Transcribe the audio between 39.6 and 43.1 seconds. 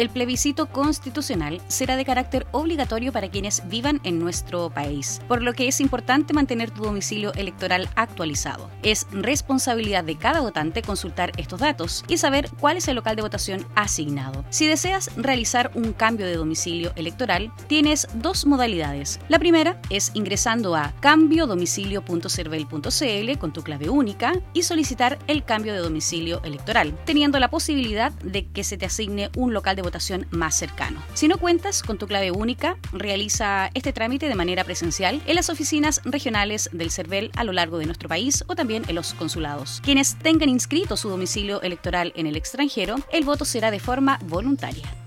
Quienes tengan inscrito su domicilio electoral en el extranjero,